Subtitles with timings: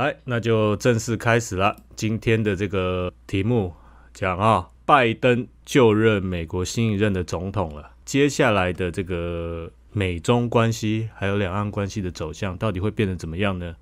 [0.00, 1.76] 来，那就正式开始了。
[1.94, 3.74] 今天的这个题目
[4.14, 7.90] 讲啊，拜登就任美国新一任的总统了。
[8.06, 13.76] 接下来的这个美中关系还有两岸关系的走向，到底会变得怎么样呢？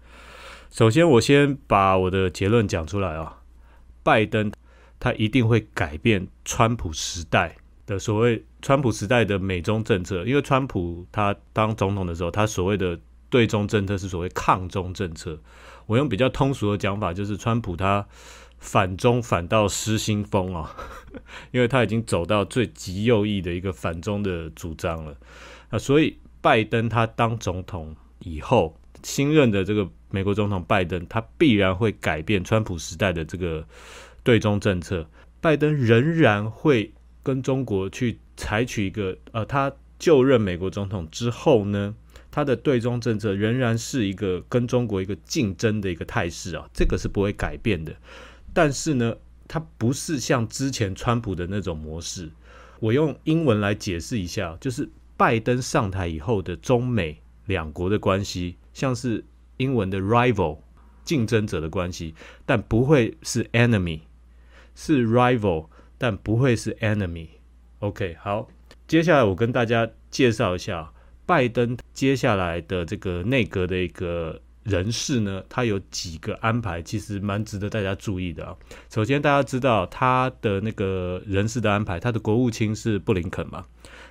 [0.71, 3.41] 首先，我先把我的结论讲出来啊。
[4.03, 4.51] 拜登
[4.99, 7.55] 他一定会改变川普时代
[7.87, 12.99] 的所谓川普时代的美中政策，因为川普他当总统的时候，他所谓的
[13.31, 15.39] 对中政策是所谓抗中政策。
[15.89, 18.07] 我用比较通俗的讲法，就是川普他
[18.59, 20.77] 反中反到失心疯啊，
[21.51, 25.17] 因为他已经走到最极右翼的一个反中的主张了。
[25.71, 33.67] 那所以拜登他当总统以后，新任的这个美国总统拜登，他必然会改变川普时代的这个
[34.23, 35.09] 对中政策。
[35.41, 41.95] 拜登仍然会跟中国去采取一个呃，他就任美国总统之后呢？
[42.39, 47.93] 他的对中政策仍然是一个跟中国一个竞争的一个态势啊，这个是不会改变的。
[48.55, 49.13] 但是呢，
[49.49, 52.31] 它不是像之前川普的那种模式。
[52.79, 59.25] 我用英文来解释一下，就是拜登上台以后的中美两国的关系，像是
[59.57, 60.61] 英文的 rival
[61.03, 62.15] 竞争者的关系，
[62.47, 64.03] 但不会是 enemy，
[64.77, 65.67] 是 rival，
[65.99, 67.31] 但不会是 enemy。
[67.81, 68.49] OK，好，
[68.87, 70.93] 接下来我跟大家介绍一下。
[71.29, 78.57] 拜登接下来的这个内阁的一个人事呢，他有几个安排，其实蛮值得大家注意的啊。
[78.89, 83.63] 首先，大家知道他的那个人事的安排，他的国务卿是布林肯嘛，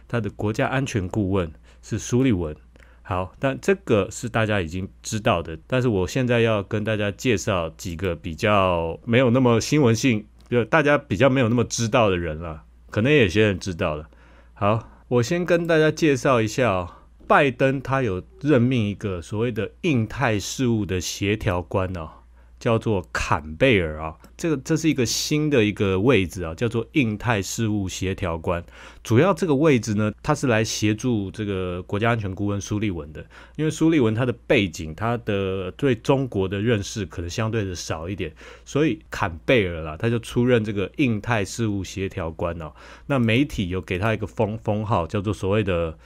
[0.07, 1.51] 他的国家安全顾问
[1.81, 2.55] 是苏利文。
[3.01, 14.07] 好，但这个是大家已经知道的，但是我现在要跟大家介绍几个比较没有那么新闻性，就大家比较没有那么知道的人了，可能有些人知道了。
[14.53, 16.96] 好，我先跟大家介绍一下。
[17.27, 22.09] 拜登他有任命一个所谓的印太事务的协调官哦，
[22.57, 24.15] 叫做坎贝尔啊。
[24.37, 28.63] 这个这是一个新的一个位置啊，叫做印太事务协调官。
[29.03, 33.25] 主要这个位置呢，他是来协助这个国家安全顾问苏利文的。
[33.57, 38.33] 因为苏利文他的背景，他的对中国的认识可能相对的少一点，
[38.63, 42.71] 所以坎贝尔啦，他就出任这个印太事务协调官哦。
[43.07, 45.97] 那媒体有给他一个封封号，叫做所谓的。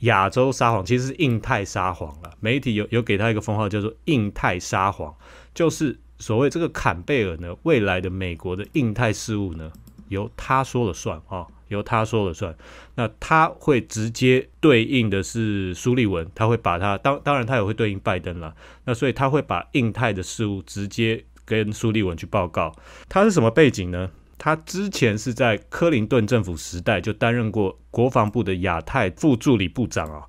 [0.00, 5.14] 亚洲沙皇其实是印太沙皇了，媒体有有给他一个封号叫做印太沙皇，
[5.54, 9.70] 就是所谓这个坎贝尔呢，未来的美国的印太事务呢，
[10.08, 12.54] 由他说了算啊，由他说了算。
[12.96, 18.54] 那他会直接对应的是苏利文，他会把他当当然他也会对应拜登了，
[18.84, 22.74] 那所以他会把印太的事务直接跟苏利文去报告。
[23.08, 24.10] 他是什么背景呢？
[24.38, 30.22] 他之前是在克林顿政府时代就担任过国防部的亚太副助理部长啊，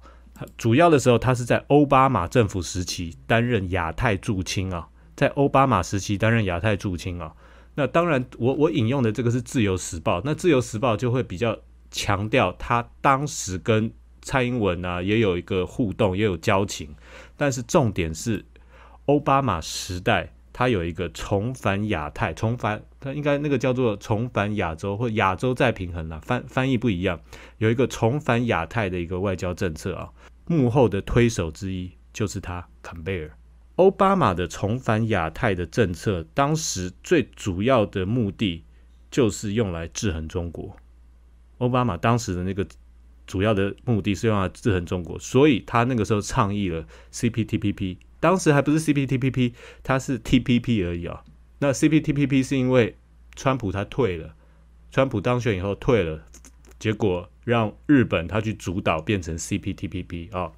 [0.57, 7.33] 主要的时候他是在奥巴马政府时期担任亚太驻青啊，在奥巴马时期担任亚太驻青啊。
[7.75, 11.57] 那当然，我我引用的这个是自由时报，那自由时报就会比较
[11.91, 16.93] 强调他当时跟蔡英文啊也有一个互动，也有交情，
[17.37, 18.43] 但是重点是
[19.05, 20.33] 奥巴马时代。
[20.59, 27.21] 他有一个重返亚太，重返他应该那个叫做重返亚洲或亚洲再平衡了，翻翻译不一样。
[27.59, 30.09] 有一个重返亚太的一个外交政策啊，
[30.47, 33.31] 幕后的推手之一就是他坎贝尔。
[33.77, 38.65] 奥巴马的重返亚太的政策，当时最主要的目的
[39.09, 40.75] 就是用来制衡中国。
[41.59, 42.67] 奥巴马当时的那个
[43.25, 47.95] 主要的目的是用来制衡中国，所以他那个时候倡议了 CPTPP。
[48.19, 49.53] 当时还不是 CPTPP，
[49.83, 51.23] 它是 TPP 而已啊。
[51.59, 52.95] 那 CPTPP 是因为
[53.35, 54.33] 川普他退了，
[54.91, 56.21] 川普当选以后退了，
[56.77, 60.51] 结果让日本他去主导变成 CPTPP 啊。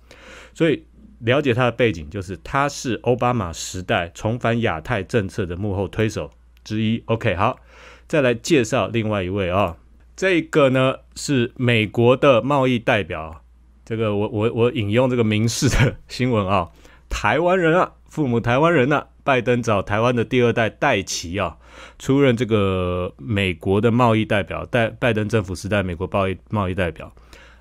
[0.53, 0.85] 所以
[1.19, 6.31] 了解他的背景，就是他是奥巴马时代重返亚太政策的幕后推手
[6.63, 7.01] 之一。
[7.05, 7.59] OK，好，
[8.07, 9.77] 再来介绍另外一位啊，
[10.15, 13.43] 这个呢是美国的贸易代表，
[13.85, 16.69] 这个我我我引用这个民事的新闻啊。
[17.11, 21.57] 台湾人啊，父母台湾人啊，拜登找台湾的第二代戴奇啊，
[21.99, 27.13] 出任这个美国的贸易代表，代拜登政府时代美国贸易贸易代表。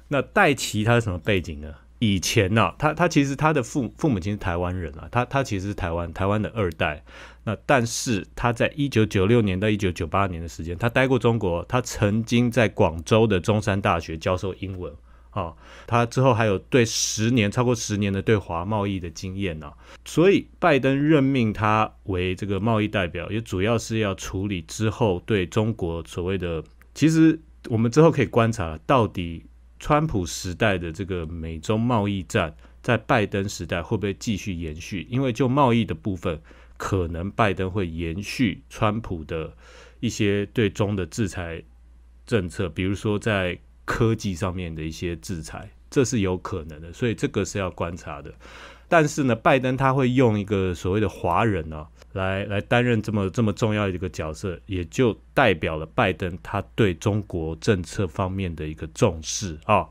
[0.09, 1.75] 那戴奇他是什么背景呢？
[1.99, 7.05] 以前呢，他他其实他的父父母亲是台湾人啊，他他其实是台湾台湾的二代。
[7.45, 14.91] 那但是他在一九九六年到一九九八年的时间，他待过中国，他曾经在广州的中山大学教授英文。
[15.31, 15.55] 啊，
[15.87, 19.73] 他之后还有对十年超过十年的对华贸易的经验呢，
[20.05, 26.63] 所以拜登任命他为这个贸易代表，也主要是要处理之后对中国所谓的。
[26.93, 27.39] 其实
[27.69, 29.47] 我们之后可以观察，到底
[29.79, 35.07] 川普时代的这个美中贸易战，在拜登时代会不会继续延续？
[35.09, 36.43] 因为就贸易的部分，
[36.77, 39.57] 可能拜登会延续川普的
[40.01, 41.63] 一些对中的制裁
[42.27, 43.59] 政策，比如说在
[43.91, 48.33] 科技上面的一些制裁，这是有可能的，所以这个是要观察的。
[48.89, 59.89] 但是呢，拜登他会用一个所谓的华人呢，来来担任这么这么重要的一个角色，也就代表了拜登他对中国政策方面的一个重视啊。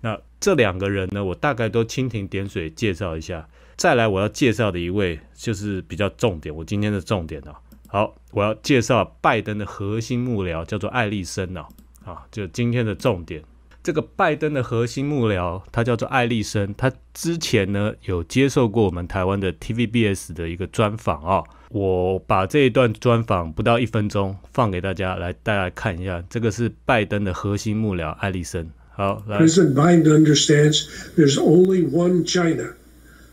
[0.00, 3.48] 那这两个人呢，我大概都蜻蜓点水介绍一下。
[3.76, 7.58] 再来，我要介绍的一位就是比较重点，我今天的重点啊。
[7.88, 11.66] 好，我要介绍拜登的核心幕僚，叫做艾利森啊。
[12.04, 13.42] 啊，就今天的重点。
[13.82, 21.42] 这个拜登的核心幕僚，他叫做艾利森，他之前呢有接受过我们台湾的 TVBS 的一个专访啊。
[21.70, 26.22] 我把这一段专访不到一分钟放给大家来，大家看一下。
[26.30, 28.70] 这个是拜登的核心幕僚艾利森。
[28.90, 29.38] 好，来。
[29.38, 32.74] President Biden understands there's only one China,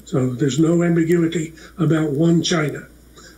[0.05, 2.83] so there's no ambiguity about one China.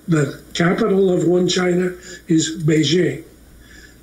[0.07, 1.91] The capital of one China
[2.27, 3.23] is Beijing.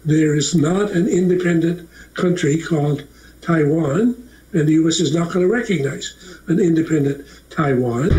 [0.05, 3.05] There is not an independent country called
[3.41, 4.15] Taiwan,
[4.53, 5.01] and the U.S.
[5.01, 6.15] is not going to recognize
[6.47, 8.11] an independent Taiwan.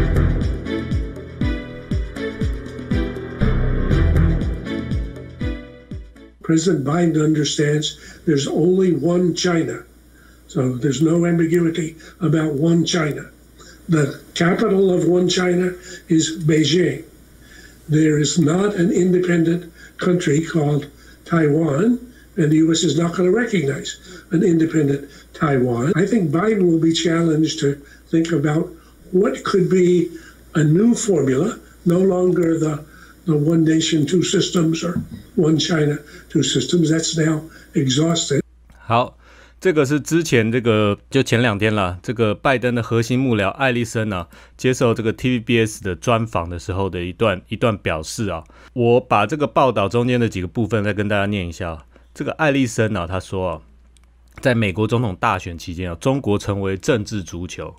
[6.44, 9.84] President Biden understands there's only one China.
[10.48, 13.30] So there's no ambiguity about one China.
[13.88, 15.74] The capital of one China
[16.08, 17.06] is Beijing.
[17.88, 20.90] There is not an independent country called
[21.30, 22.00] Taiwan,
[22.38, 22.84] and the U.S.
[22.84, 24.00] is not going to recognize
[24.32, 25.94] an independent Taiwan.
[25.96, 27.76] I think Biden will be challenged to
[28.08, 28.70] think about
[29.12, 30.10] what could be
[30.56, 32.86] a new formula, no longer the
[33.26, 34.94] the one nation, two systems or
[35.36, 36.00] one China,
[36.30, 36.90] two systems.
[36.90, 37.44] That's now
[37.76, 38.42] exhausted.
[38.80, 39.19] 好，
[39.60, 48.42] 这个是之前这个就前两天了，这个拜登的核心幕僚艾利森呢接受这个 TVBS 的专访的时候的一段一段表示啊，
[48.72, 51.86] 我把这个报道中间的几个部分再跟大家念一下。
[52.14, 53.62] 这个艾利森呢，他说啊，
[54.40, 57.76] 在美国总统大选期间啊，中国成为政治足球，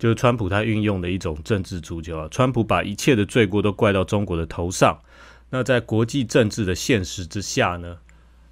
[0.00, 2.28] 就是川普他运用的一种政治足球啊。
[2.32, 4.98] 川普把一切的罪过都怪到中国的头上。
[5.50, 7.98] 那在国际政治的现实之下呢，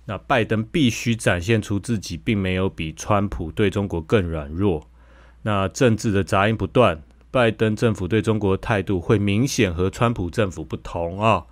[0.08, 4.88] 那拜登必须展现出自己并没有比川普对中国更软弱。
[5.42, 11.44] 那政治的杂音不断，拜登政府对中国的态度会明显和川普政府不同啊。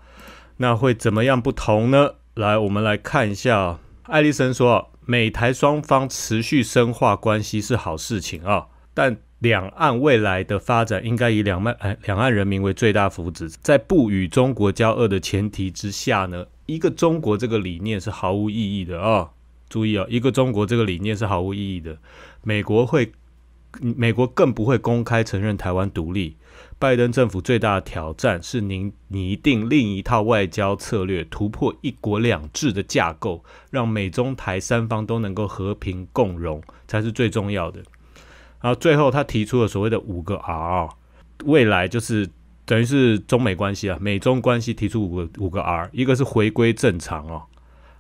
[0.57, 2.15] 那会怎么样不同呢？
[2.33, 3.79] 来，我们来看一下。
[4.05, 19.31] 艾利森说，美台双方持续深化关系是好事情啊，但两岸未来的发展应该以两岸哎两岸人民为最大福祉，在不与中国交恶的前提之下呢，一个中国这个理念是毫无意义的啊。
[19.69, 21.99] 注意啊，一个中国这个理念是毫无意义的。
[22.45, 23.11] 美国会，
[23.81, 26.37] 美国更不会公开承认台湾独立。
[26.79, 37.83] 拜登政府最大的挑战是您拟定另一套外交策略，突破一国两制的架构，让美中台三方都能够和平共荣，才是最重要的。
[38.61, 40.89] 然后最后他提出了所谓的五个 R，
[41.45, 42.29] 未来就是
[42.67, 47.45] 等于是中美关系啊，美中关系提出五个五个 R，一个是回归正常哦，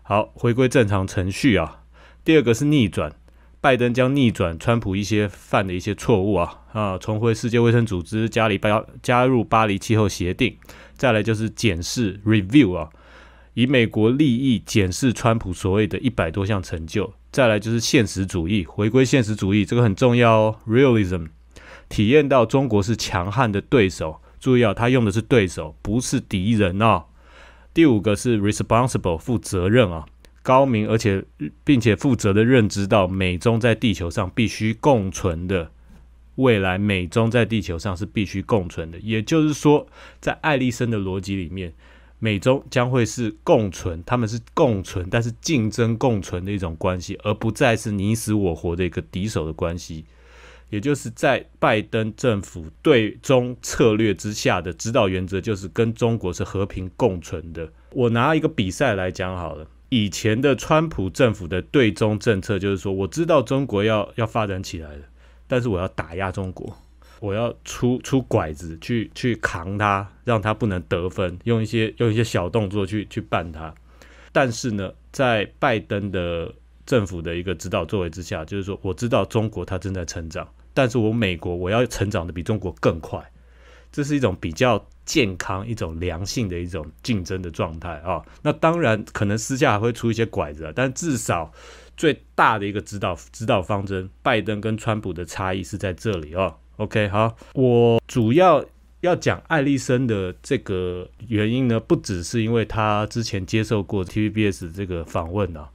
[0.02, 1.84] 好，回归正常程序啊，
[2.24, 3.12] 第二个是逆转。
[3.58, 6.62] 拜登将逆转川普一些犯的一些错误啊。
[6.72, 10.56] 啊，重回世界卫生组织，加里巴加入巴黎气候协定，
[10.94, 12.90] 再来就是检视 review 啊，
[13.54, 21.28] 以美国利益检视川普所谓的一百多项成就，再来就是现实主义，回归现实主义，这个很重要哦，realism，
[21.88, 27.06] 体验到中国是强悍的对手，注意啊，他用的是对手，不是敌人啊。
[27.74, 30.06] 第五个是 responsible，负责任啊。
[30.40, 31.24] 高明而且
[31.64, 35.72] 并且负责的认知到美中在地球上必须共存的
[36.36, 39.00] 未来，美中在地球上是必须共存的。
[39.00, 39.84] 也就是说，
[40.20, 41.74] 在爱丽森的逻辑里面，
[42.20, 50.04] 美中将会是共存，他们是共存，但是竞争共存的一种关系，而不再是你死我活的一个敌手的关系。
[50.70, 57.70] 也就是在拜登政府对中策略之下的指导原则，就是跟中国是和平共存的。
[57.92, 59.66] 我拿一个比赛来讲好了。
[59.88, 65.04] 以前的川普政府的对中政策就是说，我知道中国要要发展起来了，
[65.46, 66.76] 但是我要打压中国，
[67.20, 73.72] 我要出出拐子去去扛他，让他不能得分，用一些用一些小动作去去办他。
[74.32, 76.52] 但是呢，在拜登的
[76.84, 80.46] 政府的一个指导作为之下，就是说，我知道中国它正在成长，
[80.76, 83.32] 但是我美国我要成长的比中国更快，
[83.90, 84.86] 这是一种比较。
[85.06, 91.52] 健康一种良性的一种竞争的状态啊，那当然可能私下还会出一些拐子，但至少
[91.96, 96.56] 最大的一个指导指导方针，拜登跟川普的差异是在这里哦。
[96.78, 98.64] OK，好，我主要
[99.02, 105.70] 要讲艾利森的这个原因呢，不只是因为他之前接受过 TVBS 这个访问啊，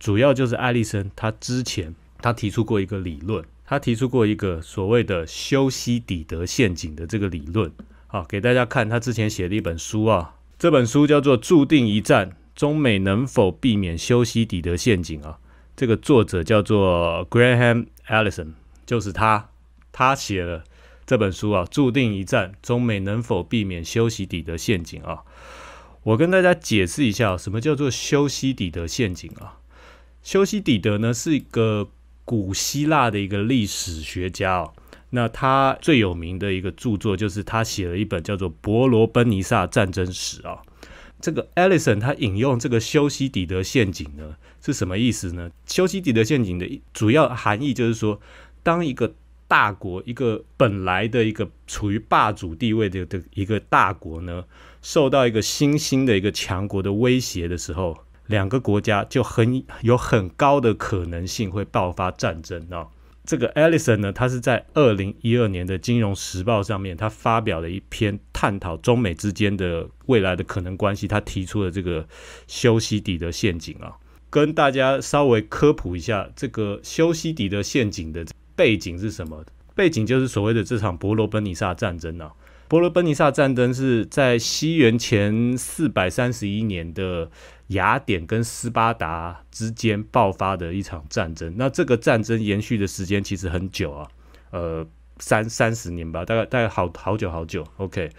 [0.00, 7.72] 主要就是艾利森他之前他提出过一个理论，他提出过一个所谓的修昔底德陷阱的这个理论。
[8.06, 15.38] 好，给大家看他之前写的一本书啊，这本书叫做《注定一战：中美能否避免修昔底德陷阱》啊。
[15.74, 18.48] 这个作者叫做 Graham Allison，
[18.84, 19.48] 就是他，
[19.90, 20.64] 他写了
[21.06, 25.22] 这本书啊，《注定一战：中美能否避免修昔底德陷阱》啊。
[26.02, 29.60] 我跟大家解释一下，什么叫做修昔底德陷阱啊？
[30.22, 31.88] 修昔底德呢，是一个
[32.24, 34.72] 古希腊的一个历史学家哦。
[35.10, 40.62] 那他最有名的一个著作，就是他写了一本叫做《伯罗奔尼撒战争史》啊。
[41.20, 45.50] 这个 Ellison 他引用这个修昔底德陷阱呢，是什么意思呢？
[45.66, 48.20] 修昔底德陷阱的主要含义就是说，
[48.62, 49.14] 当一个
[49.46, 54.42] 大国，一个本来的一个处于霸主地位的的一个大国呢，
[54.80, 62.88] 受到一个新兴的一个强国的威胁的时候，两个国家就很有很高的可能性会爆发战争啊。
[63.24, 71.06] 这个 Ellison 呢，他是在二零一二年的《金融时报》上面，他发表了一篇探讨中美之间的未来的可能关系。
[71.06, 72.08] 他提出了这个
[72.48, 73.94] 修昔底德陷阱啊，
[74.28, 78.26] 跟大家稍微科普一下，这个修昔底德陷阱的
[78.56, 79.44] 背景是什么？
[79.76, 82.32] 背景就是所谓的这场伯罗奔尼撒战争啊。
[82.66, 87.30] 伯罗奔尼撒战争是在西元前四百三十一年的。
[87.72, 94.08] 雅典跟斯巴达之间爆发的一场战争，那这个战争延续的时间其实很久啊，
[94.50, 94.86] 呃，
[95.18, 97.66] 三三十年吧，大概大概好好久好久。
[97.76, 98.10] OK，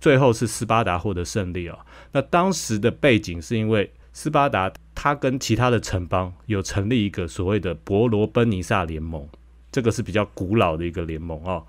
[0.00, 1.78] 最后是斯巴达获得胜利啊。
[2.12, 9.28] 那当时的背景是因为斯巴达他跟其他的城邦有成立一个所谓的伯罗奔尼撒联盟，
[9.70, 11.62] 这个是比较古老的一个联盟啊。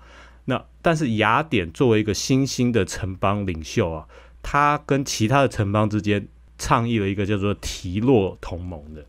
[0.44, 4.06] 那但是雅典作为一个新兴的城邦领袖啊，
[4.42, 6.28] 他跟其他的城邦之间。
[6.62, 9.04] 倡议了一个叫做提洛同盟的，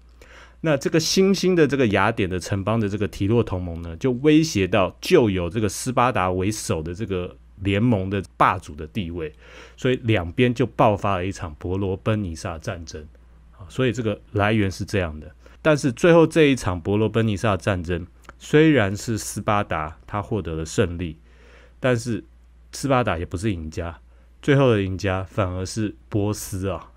[0.61, 9.31] 那这个新兴的这个雅典的城邦的这个提洛同盟呢，就威胁到旧有这个斯巴达为首的这个联盟的霸主的地位，
[9.77, 13.05] 所以两边就爆发了一场伯罗奔尼撒战争
[13.51, 13.69] 啊。
[13.69, 15.31] 所以这个来源是这样的，
[15.61, 18.07] 但是最后这一场伯罗奔尼撒战争
[18.39, 21.19] 虽然是斯巴达他获得了胜利，
[21.79, 22.23] 但是
[22.71, 23.99] 斯巴达也不是赢家，
[24.41, 26.89] 最后的赢家反而是波斯啊。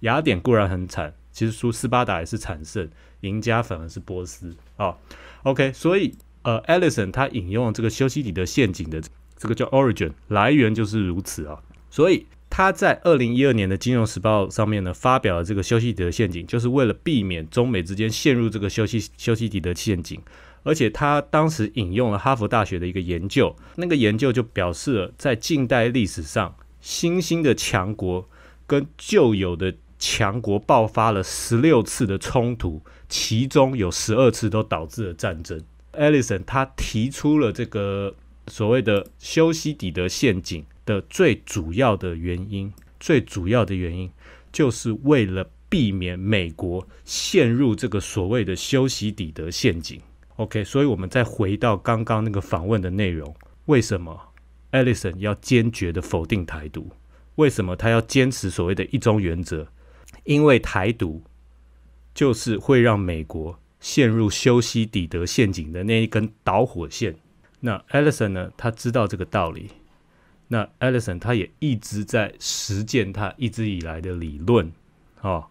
[0.00, 2.88] 雅典固然很惨，其实输斯巴达也是惨胜，
[3.20, 4.96] 赢家反而是波斯啊。
[5.42, 9.02] OK，所以呃，Ellison 他引用这个修昔底德陷阱的
[9.36, 11.58] 这个叫 origin 来源就是如此啊。
[11.90, 20.20] 所以他在二零一二年的《金融时报》上面呢发表了这个修昔底德陷阱，就是为了避免中美之间陷入这个修昔修昔底德陷阱。
[20.64, 28.28] 而且他当时引用了哈佛大学的一个研究，那个研究就表示了在近代历史上，新兴的强国
[28.66, 35.60] 跟旧有的强国爆发了十六次的冲突，其中有十二次都导致了战争。
[35.92, 38.14] Ellison 他提出了这个
[38.46, 44.10] 所谓的修昔底德陷阱的最主要的原因，最主要的原因
[44.52, 50.00] 就是为了避免美国陷入这个所谓的修昔底德陷阱。
[50.36, 53.34] OK，所以我们再回到刚刚那个访问的内容，
[53.66, 54.18] 为什么
[54.70, 56.88] Ellison 要坚决的否定台独？
[57.34, 59.66] 为什么他要坚持所谓的一中原则？
[60.28, 61.22] 因为台独
[62.14, 67.16] 就是会让美国陷入修昔底德陷阱的那一根导火线。
[67.60, 68.52] 那 Ellison 呢？
[68.58, 69.70] 他知道这个道理。
[70.48, 74.70] 那 Ellison 他也一直在实践他一直以来的理论。
[75.22, 75.46] 哦，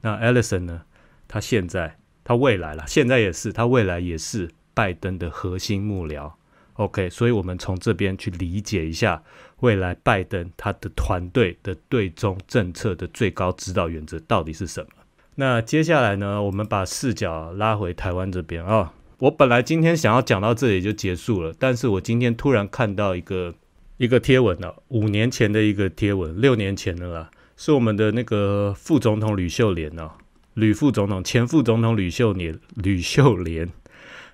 [0.00, 0.82] 那 Ellison 呢？
[1.28, 6.32] 他现在、他未来了，现在也是，他未来也是拜登的核心幕僚。
[6.76, 9.22] OK，所以我们从这边去理解一下。
[9.60, 14.88] 未来拜登他的团队的对中政策的最高指导原则到底是什么？
[15.36, 18.92] 那接下来呢，我们把视角拉回台湾这边啊。
[19.18, 23.54] 我本来今天想要讲到这里就结束了，但是我今天突然看到一个
[23.96, 30.10] 一个贴文呢，五年前的一个贴文，六年前的啦，是我们的那个副总统吕秀莲哦，
[30.52, 33.70] 吕副总统前副总统吕秀莲吕秀莲，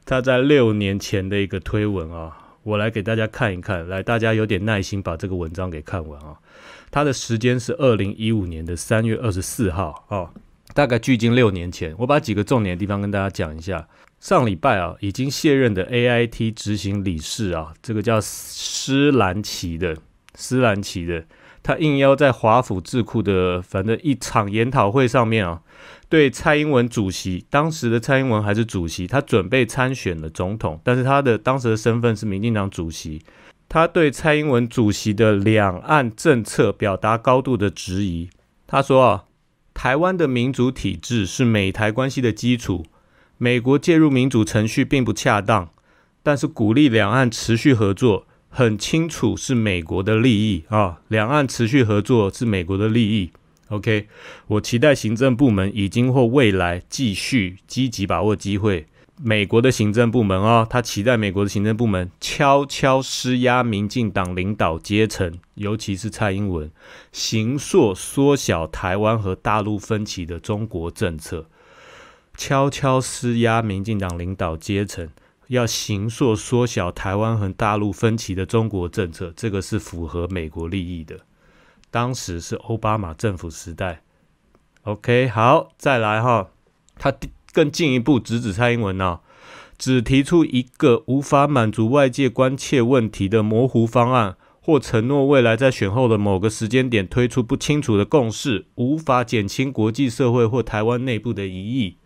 [0.04, 2.38] 他在六年前的一个推文啊。
[2.64, 6.38] 我来给大家看一看，来，大家有点耐心把这个文章给看完啊。
[6.92, 10.30] 他的时间是二零一五年的三月二十四号啊，
[10.72, 11.92] 大概距今六年前。
[11.98, 13.88] 我把几个重点的地方跟大家讲一下。
[14.20, 19.96] 上礼拜啊，已经卸任的 AIT 执行理事啊，这个叫施兰奇的，
[20.36, 21.24] 施兰奇的，
[21.64, 25.60] 他应邀在华府智库的反正一场研讨会上面啊。
[26.12, 33.22] 对蔡英文主席，当时的蔡英文还是主席，他准备参选了总统，但是他的当时的身份是民进党主席。
[33.66, 38.28] 他对蔡英文主席的两岸政策表达高度的质疑。
[38.66, 39.24] 他说啊，
[39.72, 42.84] 台湾的民主体制是美台关系的基础，
[43.38, 45.70] 美国介入民主程序并不恰当，
[46.22, 53.30] 但是鼓励两岸持续合作，很清楚是美国的利益啊，两岸持续合作是美国的利益。
[53.72, 54.06] OK，
[54.48, 58.86] 我期待行政部门已经或未来继续积极把握机会。
[59.24, 66.70] 美国的行政部门哦，他期待美国的行政部门悄悄施压民进党领导阶层，尤其是蔡英文，
[67.12, 71.46] 行塑缩小台湾和大陆分歧的中国政策。
[72.36, 75.08] 悄悄施压民进党领导阶层，
[75.48, 81.18] 要行塑缩小台湾和大陆分歧的中国政策，这个是符合美国利益的。
[81.92, 84.02] 当时是奥巴马政府时代。
[84.82, 86.48] OK，好，再来哈，
[86.98, 87.14] 他。
[87.54, 89.20] 更进一步直指蔡英文呢，
[89.76, 101.98] 只提出一个无法满足外界关切问题的模糊方案，或承诺未来在选后的某个时间点推出不清楚的共识，无法减轻国际社会或台湾内部的疑义。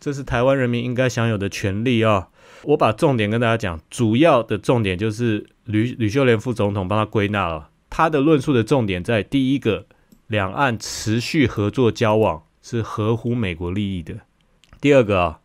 [0.00, 2.28] 这是台湾人民应该享有的权利啊！
[2.62, 9.86] 我把重点跟大家讲，主要的重点就是吕吕秀莲副总统帮他归纳了，他的论述的重点在第一个，
[10.26, 14.14] 两岸持续合作交往是合乎美国利益的。
[14.80, 15.40] 第二个啊，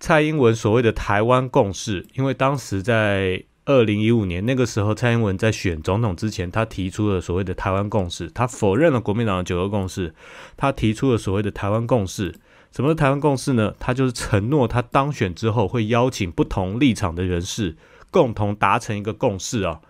[0.00, 10.14] 蔡英文所谓的台湾共识，因为当时在二零一五年那个时候，蔡英文在选总统之前，他提出了所谓的台湾共识，他否认了国民党的九二共识，
[10.56, 12.34] 他提出了所谓的台湾共识。
[12.72, 13.74] 什么是台湾共识呢？
[13.78, 17.76] 他就是承诺他当选之后会邀请不同立场的人士
[18.10, 19.80] 共同达成一个共识啊。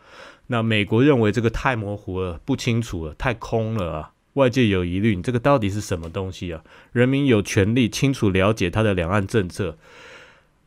[0.49, 4.11] 那美国认为这个太模糊了，不清楚了，太空了啊。
[4.35, 6.63] 外界有疑虑，你这个到底是什么东西啊？
[6.93, 9.79] 人民有权利清楚了解他的两岸政策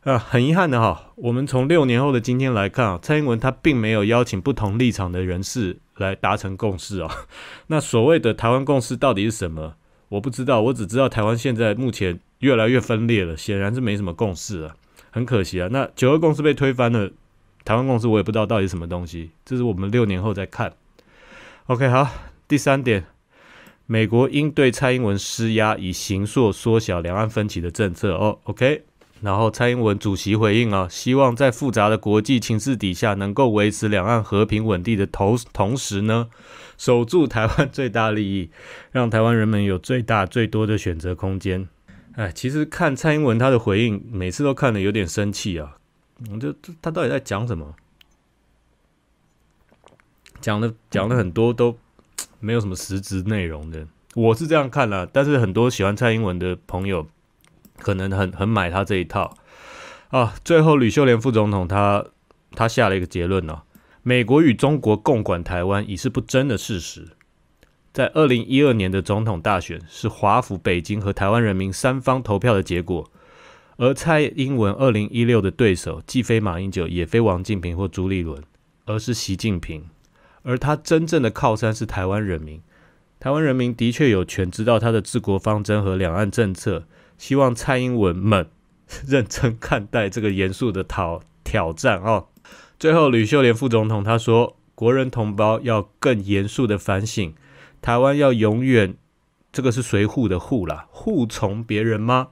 [0.04, 0.18] 啊。
[0.18, 7.28] 很遗憾的哈，我们从六年后的今天来看啊，蔡英文他并没有邀请不同立场的人士来达成共识啊。
[7.68, 9.76] 那所谓的台湾共识到底是什么？
[10.10, 14.76] 我不知道，我只知道台湾现在目前越来越分裂了，显然是没什么共识了，
[15.12, 15.70] 很可惜啊。
[15.72, 17.12] 那九二共识被推翻了，
[17.70, 20.74] 台湾共识我也不知道到底什么东西，这是我们六年后再看。
[21.68, 22.10] OK，好，
[22.48, 23.06] 第三点。
[23.86, 28.16] 美国应对蔡英文施压，以行塑缩小两岸分歧的政策。
[28.16, 28.86] 哦，OK。
[29.22, 36.30] 然后蔡英文主席回应啊，希望在复杂的国际情势底下，能够维持两岸和平稳定的同同时呢，
[36.76, 38.50] 守住台湾最大利益，
[38.92, 41.68] 让台湾人民有最大最多的选择空间。
[42.14, 45.76] 哎，其实看蔡英文他的回应，每次都看得有点生气啊。
[46.32, 47.76] 我就他到底在讲什么？
[50.42, 51.78] 讲的讲了很多都。
[52.42, 55.06] 没有什么实质内容的，我是这样看了。
[55.06, 57.06] 但是很多喜欢蔡英文的朋友，
[57.80, 59.36] 可能很很买他这一套
[60.08, 60.36] 啊。
[60.46, 62.06] 最后，吕秀莲副总统他
[62.52, 63.64] 他下了一个结论呢：
[64.04, 67.10] 美国与中国共管台湾已是不争的事实。
[67.92, 73.12] 在二零一二年的总统大选是华府、北京和台湾人民三方投票的结果，
[73.82, 78.44] 而蔡英文二零一六的对手既非马英九，也非王金平或朱立伦，
[78.84, 79.86] 而是习近平。
[80.44, 82.62] 而他真正的靠山是台湾人民，
[83.22, 86.88] 台湾人民的确有权知道他的治国方针和两岸政策。
[87.18, 88.50] 希望蔡英文们
[89.08, 92.28] 认真看待这个严肃的挑挑战哦。
[92.78, 97.34] 最后，吕秀莲副总统他说：“国人同胞要更严肃的反省，
[97.82, 98.98] 台湾要永远
[99.54, 100.88] 这个是谁护的护啦？
[100.90, 102.30] 护从别人吗？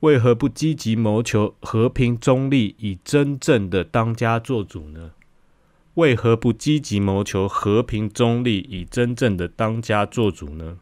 [0.00, 5.12] 为何不积极谋求和平中立，以真正的当家作主呢？”
[5.94, 10.78] 为何不积极谋求和平中立，以真正的当家作主呢？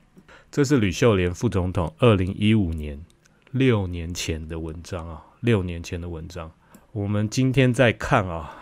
[0.51, 3.03] 这是吕秀莲副总统二零一五年
[3.51, 6.53] 六年前的文章啊，六年前的文章。
[6.93, 8.59] 我们今天在看啊，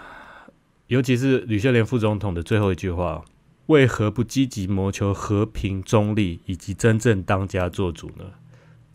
[0.87, 3.25] 尤其是吕秀莲副总统的最后一句话：
[3.67, 8.27] 为何不积极谋求和平中立，以及真正当家作主呢？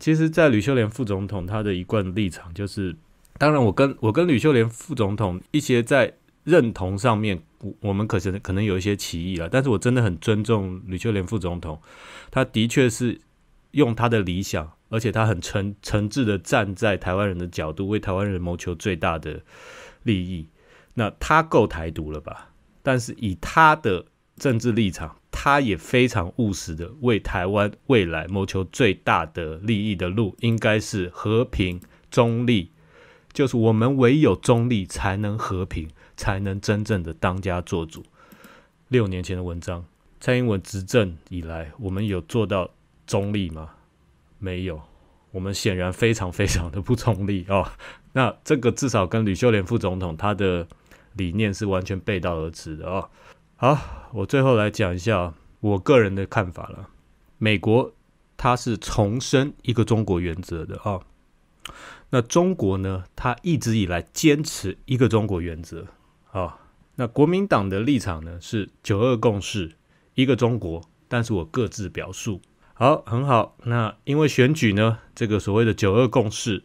[0.00, 2.96] 其实，在吕秀莲副总统他的一贯立场就是，
[3.38, 7.42] 当然，我跟我跟吕秀莲副总统一些在认同上面。
[7.62, 11.78] 我我们可能可能有一些歧义了，但是我真的很尊重吕秀莲副总统，
[12.30, 13.20] 他的确是
[13.72, 19.42] 用他的理想，而且他很诚诚挚的站在台湾人的角度，为台湾人谋求最大的
[20.04, 20.48] 利益。
[20.94, 22.48] 那他够台独了吧？
[22.82, 24.06] 但是以他的
[24.40, 32.72] 政治立场，他也非常务实的为台湾未来谋求最大的利益的路，应该是和平中立，
[33.32, 35.88] 就是我们唯有中立才能和平。
[36.16, 38.04] 才能真正的当家做主。
[38.88, 39.82] 六年前的文章，
[40.20, 42.68] 蔡英文执政以来，我们有做到
[43.06, 43.70] 中立吗？
[44.38, 44.82] 没有，
[45.30, 47.66] 我们显然非常非常的不中立哦。
[48.12, 50.68] 那这个至少跟吕秀莲副总统他的
[51.14, 53.08] 理念是完全背道而驰的哦。
[53.62, 56.88] 好，我最后来讲一下我个人的看法了。
[57.36, 57.92] 美国
[58.38, 61.00] 它是重申一个中国原则的啊，
[62.08, 65.88] 那中国呢，它一直以来坚持一个中国原则
[66.32, 66.58] 啊。
[66.94, 69.76] 那国民党的立场呢是九二共识，
[70.14, 72.40] 一个中国，但是我各自表述。
[72.72, 73.58] 好，很好。
[73.64, 76.64] 那因为选举呢，这个所谓的九二共识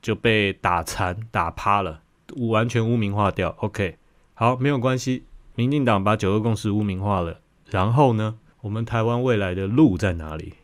[0.00, 2.00] 就被打残、打趴了，
[2.48, 3.54] 完全污名化掉。
[3.58, 3.98] OK，
[4.32, 5.24] 好，没有关系。
[5.60, 10.54] 民进党把九二共识污名化了，然后呢，我们台湾未来的路在哪里？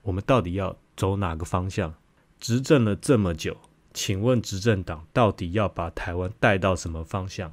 [0.00, 1.92] 我们到底要走哪个方向？
[2.40, 3.58] 执政了这么久，
[3.92, 7.50] 请问执政党到底要把台湾带到什么方向？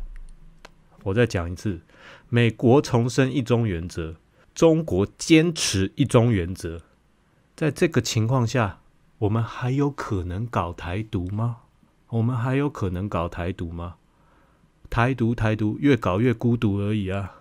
[1.04, 1.82] 我再讲一次，
[2.30, 4.16] 美国重申一中原则，
[4.54, 6.80] 中国坚持一中原则，
[7.58, 8.80] 在这个情况下，
[9.18, 11.58] 我们还有可能搞台独吗？
[12.08, 13.96] 我们还有可能搞台独吗？
[14.96, 17.36] 台独，台独，越搞越孤独而已啊！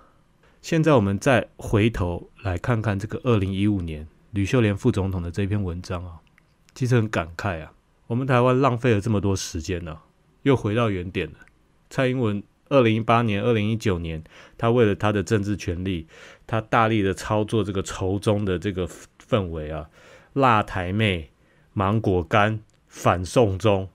[0.60, 6.14] 现在我们再回头来看看这个二零一五年吕秀莲副总统的这篇文章啊，
[6.74, 7.72] 其实很感慨啊，
[8.08, 9.98] 我们台湾浪费了这么多时间呢，
[10.42, 11.36] 又回到原点了。
[11.88, 12.42] 蔡英文。
[12.70, 14.24] 二零一八年、二零一九年，
[14.56, 16.08] 他为了他的政治权利，
[16.46, 18.88] 他大力的操作这个仇中的这个
[19.28, 19.88] 氛围啊，
[20.32, 21.30] 辣台妹、
[21.74, 23.90] 芒果干、反送中、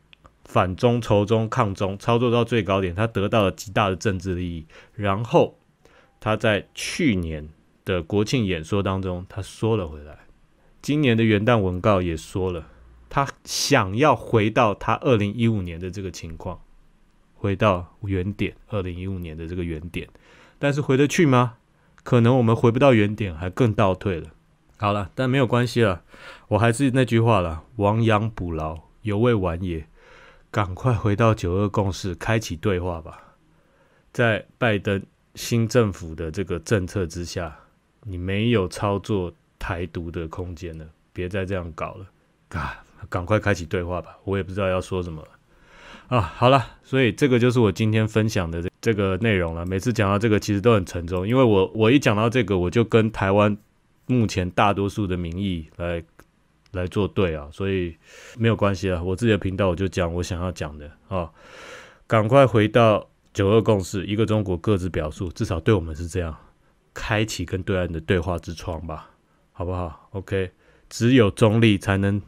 [0.50, 4.66] 反中、仇中、抗中，操作到最高点，他得到了极大的政治利益。
[4.96, 5.60] 然后
[6.20, 7.48] 他在去年
[7.86, 10.22] 的国庆演说当中，他说了回来，
[10.82, 12.68] 今年的元旦文告也说了，
[13.10, 16.60] 他想要回到他二零一五年的这个情况。
[17.36, 20.10] 回到原点，二零一五年的这个原点，
[20.58, 21.58] 但是回得去吗？
[22.02, 24.32] 可能我们回不到原点，还更倒退了。
[24.78, 26.02] 好了，但没有关系了，
[26.48, 29.88] 我还是那句话了：亡羊补牢，犹未晚也。
[30.52, 33.36] 赶快回到九二共识，开启对话吧。
[34.12, 35.02] 在拜登
[35.36, 37.56] 新政府的这个政策之下，
[38.04, 42.06] 你没有操作台独的空间了，别再这样搞了。
[42.50, 44.18] 啊，赶快开启对话吧。
[44.24, 45.24] 我也不知道要说什么。
[46.08, 49.64] 啊，好了，所以这个就是我今天分享的这这个内容了。
[49.68, 53.56] 每次讲到这个，其实都很沉重，因为我我一讲到这个，我就跟台湾
[54.08, 56.04] 目前大多数的民意来
[56.72, 57.96] 来作对啊，所以
[58.38, 59.02] 没有关系啊。
[59.02, 61.30] 我自己的频道我就讲我想要讲的啊，
[62.08, 66.36] 赶快回到九二共识，一个中国各自表述，至少对我们是这样，
[66.94, 69.10] 开启跟对岸的对话之窗吧，
[69.52, 70.52] 好不好？OK，
[70.90, 72.22] 只有中立才能。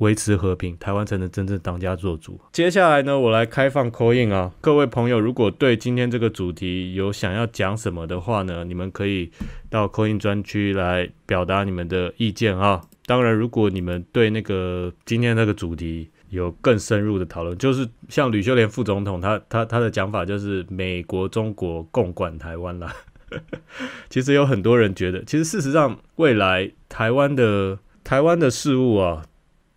[0.00, 2.38] 维持和平，台湾才能真正当家做主。
[2.52, 9.32] 接下来呢，我来开放 c a in 啊，各位朋友，如果对今天这个主题有想要讲什么的话呢，你们可以
[9.70, 12.82] 到 c a in 专区来表达你们的意见啊。
[13.06, 22.94] 当然，如果你们对那个今天那个主题有更深入的讨论，就是像吕秀莲副总统他他他的讲法，就是美国中国共管台湾啦。
[24.10, 29.24] 其实有很多人觉得，其实事实上未来台湾的台湾的事物啊。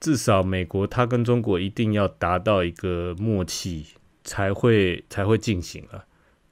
[0.02, 3.86] 至少美国，它跟中国一定要达到一个默契，
[4.24, 6.06] 才会才会进行啊。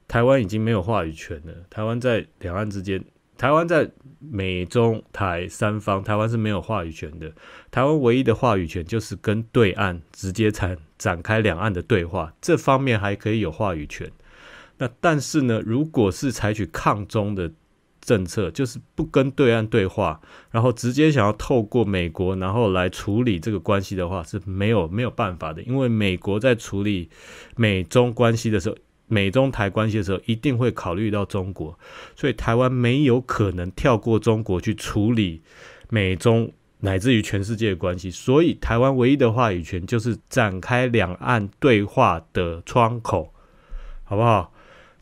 [0.06, 1.54] 台湾已经没有话语权了。
[1.70, 3.02] 台湾在两岸之间，
[3.38, 7.32] 台湾在美中台三方，台湾是没有话语权的。
[7.70, 14.10] 台湾唯一的话语权就是跟对岸直接展展开两岸的对话，这方面还可以有话语权。
[14.78, 17.50] 那但是呢，如果是采取抗中的，
[18.00, 20.20] 政策就是不跟对岸对话，
[20.50, 27.10] 然后直接想要透过美国，然后来处理这个关系的话是没有没有办法的，因为美国在处理
[27.56, 28.76] 美中关系的时候，
[29.08, 31.78] 美中台关系的时候，一定会考虑到中国，
[32.14, 35.42] 所以台湾没有可能跳过中国去处理
[35.88, 43.32] 美中乃至于全世界的关系，所以台湾唯一的话语权就是展开两岸对话的窗口，
[44.04, 44.52] 好不好？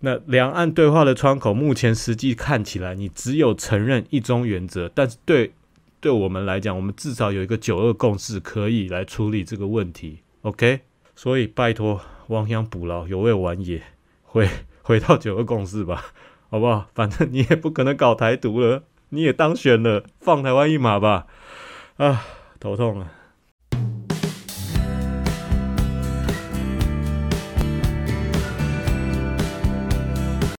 [0.00, 5.52] 那两岸对话的窗口，目前实际看起来，你只有承认一中原则，但是对
[6.00, 10.20] 对我们来讲，我们至少有一个九二共识可以来处理这个问题。
[10.42, 10.80] OK，
[11.16, 13.82] 所以拜托亡羊补牢，有未晚也，
[14.36, 14.46] 回
[14.84, 16.04] 回到九二共识吧，
[16.50, 16.88] 好不好？
[16.94, 21.26] 反正你也不可能搞台独了，你也当选了，放台湾一马吧。
[21.96, 22.22] 啊，
[22.60, 23.10] 头痛啊！